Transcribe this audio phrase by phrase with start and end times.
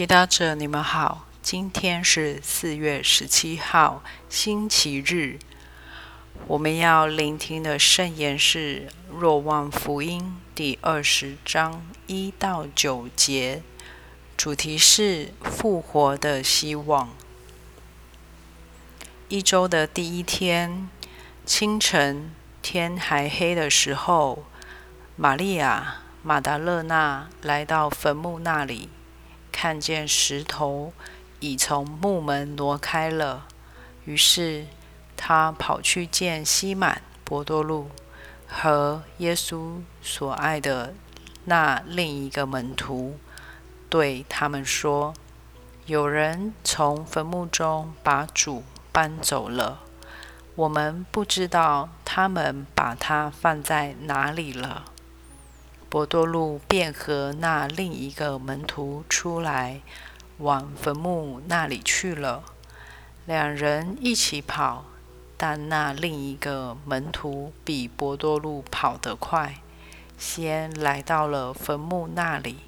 [0.00, 1.26] 祈祷者，你们好。
[1.42, 5.38] 今天是四月十七号，星期日。
[6.46, 13.62] 我们要聆听的圣言是《若望福音》第二十章一到九节，
[14.38, 17.10] 主题是复活的希望。
[19.28, 20.88] 一周的第一天
[21.44, 22.32] 清晨，
[22.62, 24.46] 天还黑的时候，
[25.16, 28.88] 玛利亚·马达勒纳来到坟墓那里，
[29.62, 30.90] 看见石头
[31.38, 33.46] 已从墓门挪开了，
[34.06, 34.64] 于是
[35.18, 37.90] 他跑去见西满、伯多禄
[38.48, 40.94] 和耶稣所爱的
[41.44, 43.18] 那另一个门徒，
[43.90, 45.12] 对他们说
[45.84, 49.80] ：“有人从坟墓中把主。”搬走了，
[50.54, 54.86] 我们不知道他们把它放在哪里了。
[55.90, 59.80] 博多禄便和那另一个门徒出来，
[60.38, 62.44] 往坟墓那里去了。
[63.26, 64.84] 两人一起跑，
[65.36, 69.56] 但那另一个门徒比博多禄跑得快，
[70.16, 72.58] 先来到了坟墓那里。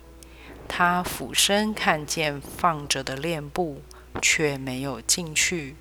[0.67, 3.83] 他俯身看见放着的链布，
[4.21, 5.77] 却没有进去。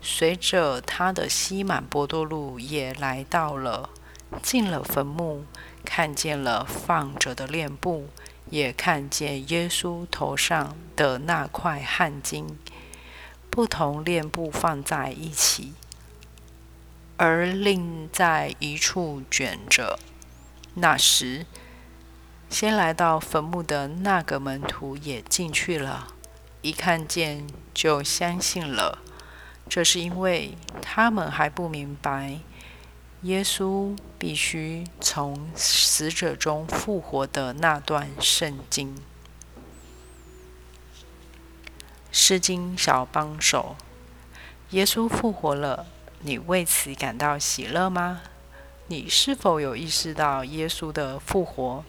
[0.00, 3.90] 随着他的西满波多路也来到了，
[4.42, 5.44] 进了坟墓，
[5.84, 8.08] 看见了放着的链布，
[8.50, 12.46] 也看见耶稣头上的那块汗巾，
[13.50, 15.74] 不同链布放在一起，
[17.16, 19.98] 而另在一处卷着。
[20.74, 21.44] 那时，
[22.48, 26.08] 先来到坟墓的那个门徒也进去了，
[26.62, 28.98] 一看见就相信了。
[29.68, 32.40] 这是因为他们还不明白
[33.22, 38.96] 耶稣必须从死者中复活的那段圣经。
[42.10, 43.76] 诗经小帮手，
[44.70, 45.86] 耶稣复活了，
[46.20, 48.22] 你为此感到喜乐吗？
[48.88, 51.84] 你是否有意识到耶稣的复活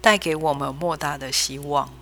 [0.00, 1.92] 带给我们莫大的希望？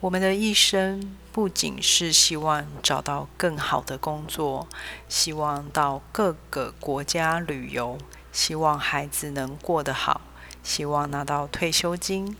[0.00, 4.68] 我们的一生不仅是希望找到更好的工作，
[5.08, 7.98] 希望到各个国家旅游，
[8.30, 10.20] 希望孩子能过得好，
[10.62, 12.36] 希望拿到退休金。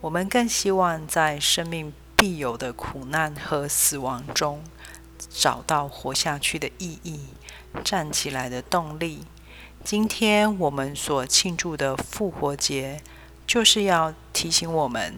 [0.00, 4.62] 我们更希望在生命必有的苦难和死亡中，
[5.28, 7.26] 找到活下去的意义，
[7.82, 9.24] 站起来的动力。
[9.82, 13.02] 今天我们所庆祝的复活节，
[13.48, 15.16] 就是要提醒我们。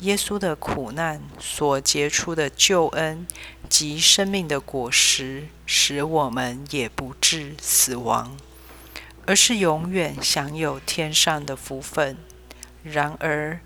[0.00, 3.26] 耶稣的苦难所结出的救恩
[3.68, 8.36] 及生命的果实，使我们也不致死亡，
[9.24, 12.16] 而是永远享有天上的福分。
[12.82, 13.60] 然而，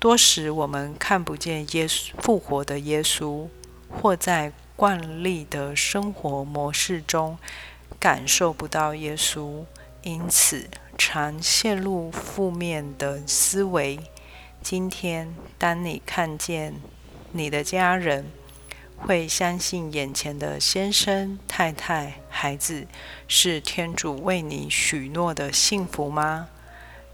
[0.00, 3.48] 多时我们看不见耶稣复活的耶稣，
[3.88, 7.38] 或在惯例的生活模式中
[8.00, 9.64] 感受不到耶稣，
[10.02, 10.68] 因此
[10.98, 14.00] 常陷入负面的思维。
[14.64, 16.76] 今天，当你看见
[17.32, 18.24] 你的家人，
[18.96, 22.86] 会相信眼前的先生、太太、孩子
[23.28, 26.48] 是天主为你许诺的幸福吗？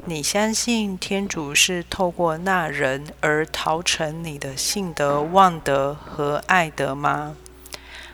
[0.05, 7.37] 你相信天主是透过那人而陶成你的信德、望德和爱德吗？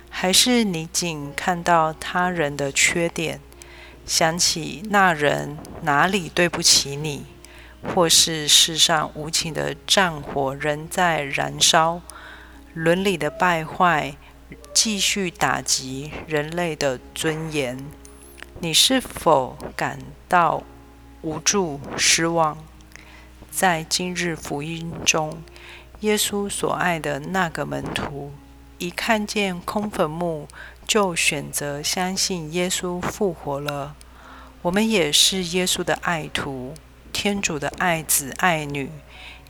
[0.09, 3.41] 还是你仅看到他人的缺点，
[4.07, 7.27] 想起那人哪里对不起你？
[7.83, 12.01] 或是世上无情的战火仍在燃烧，
[12.75, 14.17] 伦理的败坏
[14.75, 17.85] 继续打击人类的尊严，
[18.61, 19.99] 你是否感
[20.29, 20.63] 到
[21.23, 22.59] 无助、失望？
[23.51, 25.43] 在今日福音中，
[26.01, 28.33] 耶稣所爱的那个门徒，
[28.77, 30.47] 一看见空坟墓，
[30.87, 33.97] 就选择相信耶稣复活了。
[34.63, 36.75] 我们也是耶稣的爱徒。
[37.19, 38.91] 天主的爱子爱女，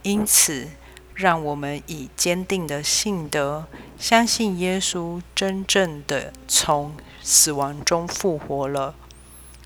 [0.03, 0.69] 因此，
[1.15, 3.67] 让我们以坚定的信德，
[3.99, 8.95] 相信耶稣真正的从死亡中复活了。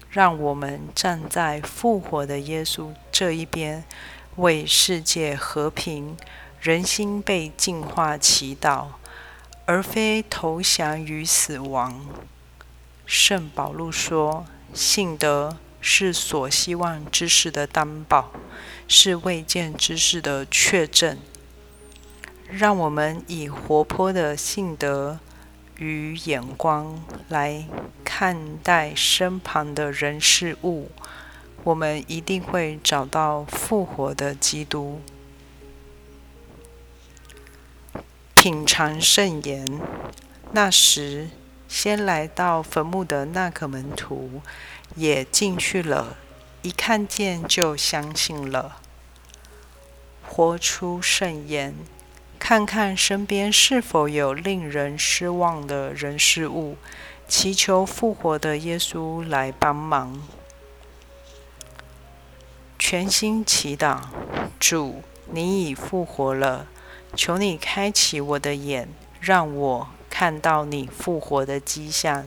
[0.08, 3.84] 让我们站在复活的耶稣这一边，
[4.36, 6.16] 为世界和平、
[6.58, 8.86] 人心被净化祈祷，
[9.66, 12.06] 而非投降于死亡。
[13.04, 18.32] 圣保禄说：“信德。”是所希望之事的担保，
[18.86, 21.18] 是未见之事的确证。
[22.48, 25.20] 让我们以活泼的性德
[25.76, 27.66] 与眼光来
[28.04, 30.90] 看待身旁的人事物，
[31.64, 35.00] 我们一定会找到复活的基督。
[38.34, 39.80] 品尝圣言。
[40.52, 41.28] 那时，
[41.68, 44.42] 先来到坟墓的那个门徒
[44.96, 46.16] 也进去了，
[46.62, 48.76] 一看见就相信了。
[50.26, 51.74] 活出圣言，
[52.38, 56.76] 看看身边是否有令人失望的人事物，
[57.28, 60.22] 祈求复活的耶稣来帮忙。
[62.78, 64.00] 全心祈祷，
[64.58, 66.66] 主，你已复活了，
[67.14, 68.88] 求你开启我的眼，
[69.20, 72.26] 让我看到你复活的迹象。